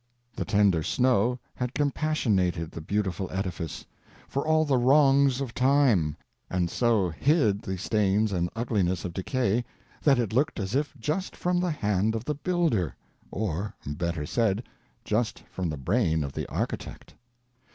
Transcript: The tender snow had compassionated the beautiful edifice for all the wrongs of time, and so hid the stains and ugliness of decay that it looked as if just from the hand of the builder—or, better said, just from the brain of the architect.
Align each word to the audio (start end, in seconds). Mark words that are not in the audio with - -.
The 0.35 0.45
tender 0.45 0.81
snow 0.81 1.37
had 1.53 1.75
compassionated 1.75 2.71
the 2.71 2.81
beautiful 2.81 3.29
edifice 3.31 3.85
for 4.27 4.47
all 4.47 4.65
the 4.65 4.75
wrongs 4.79 5.41
of 5.41 5.53
time, 5.53 6.17
and 6.49 6.71
so 6.71 7.09
hid 7.11 7.61
the 7.61 7.77
stains 7.77 8.31
and 8.31 8.49
ugliness 8.55 9.05
of 9.05 9.13
decay 9.13 9.63
that 10.01 10.17
it 10.17 10.33
looked 10.33 10.59
as 10.59 10.73
if 10.73 10.95
just 10.99 11.35
from 11.35 11.59
the 11.59 11.69
hand 11.69 12.15
of 12.15 12.25
the 12.25 12.33
builder—or, 12.33 13.75
better 13.85 14.25
said, 14.25 14.63
just 15.05 15.43
from 15.51 15.69
the 15.69 15.77
brain 15.77 16.23
of 16.23 16.33
the 16.33 16.47
architect. 16.49 17.13